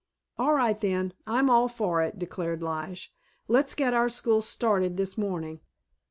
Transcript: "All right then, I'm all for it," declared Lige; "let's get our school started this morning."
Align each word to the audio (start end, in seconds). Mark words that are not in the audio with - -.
"All 0.39 0.55
right 0.55 0.81
then, 0.81 1.13
I'm 1.27 1.47
all 1.47 1.67
for 1.67 2.01
it," 2.01 2.17
declared 2.17 2.63
Lige; 2.63 3.13
"let's 3.47 3.75
get 3.75 3.93
our 3.93 4.09
school 4.09 4.41
started 4.41 4.97
this 4.97 5.15
morning." 5.15 5.59